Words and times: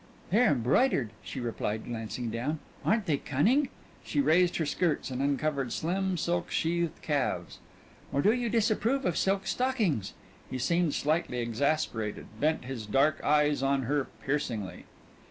"They're 0.31 0.49
embroidered," 0.51 1.11
she 1.21 1.39
replied, 1.39 1.85
glancing 1.85 2.31
down; 2.31 2.57
"Aren't 2.83 3.05
they 3.05 3.17
cunning?" 3.17 3.69
She 4.03 4.19
raised 4.19 4.55
her 4.57 4.65
skirts 4.65 5.11
and 5.11 5.21
uncovered 5.21 5.71
slim, 5.71 6.17
silk 6.17 6.49
sheathed 6.49 7.03
calves. 7.03 7.59
"Or 8.11 8.23
do 8.23 8.31
you 8.33 8.49
disapprove 8.49 9.05
of 9.05 9.15
silk 9.15 9.45
stockings?" 9.45 10.13
He 10.49 10.57
seemed 10.57 10.95
slightly 10.95 11.37
exasperated, 11.37 12.25
bent 12.39 12.65
his 12.65 12.87
dark 12.87 13.23
eyes 13.23 13.61
on 13.61 13.83
her 13.83 14.05
piercingly. 14.25 14.85